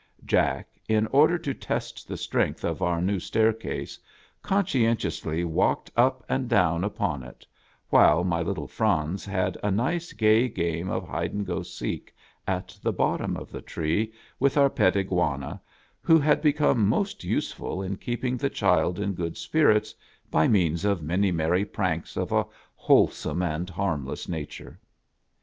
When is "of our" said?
2.65-2.99